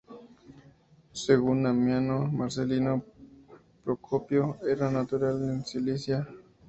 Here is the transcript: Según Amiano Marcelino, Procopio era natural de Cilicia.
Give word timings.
Según 1.13 1.67
Amiano 1.67 2.25
Marcelino, 2.25 3.05
Procopio 3.83 4.57
era 4.67 4.89
natural 4.89 5.39
de 5.59 5.63
Cilicia. 5.63 6.27